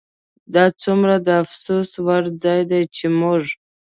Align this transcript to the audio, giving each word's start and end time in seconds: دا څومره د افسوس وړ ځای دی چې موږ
دا 0.53 0.65
څومره 0.83 1.13
د 1.25 1.27
افسوس 1.41 1.89
وړ 2.05 2.23
ځای 2.43 2.61
دی 2.71 2.83
چې 2.95 3.05
موږ 3.19 3.43